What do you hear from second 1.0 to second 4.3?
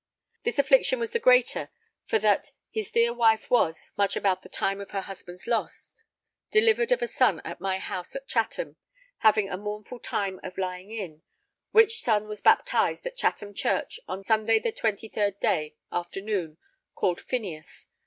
the greater for that his dear wife was, much